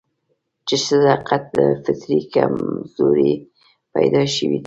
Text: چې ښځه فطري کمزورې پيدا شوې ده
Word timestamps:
چې 0.67 0.75
ښځه 0.85 1.13
فطري 1.83 2.19
کمزورې 2.33 3.31
پيدا 3.93 4.21
شوې 4.35 4.57
ده 4.57 4.59